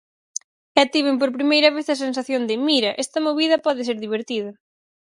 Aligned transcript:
E 0.81 0.83
tiven 0.93 1.15
por 1.21 1.29
primeira 1.37 1.73
vez 1.75 1.87
a 1.89 2.01
sensación 2.05 2.41
de: 2.49 2.55
"mira, 2.67 2.91
esta 3.03 3.19
movida 3.27 3.63
pode 3.65 3.81
ser 3.87 3.97
divertida". 4.05 4.51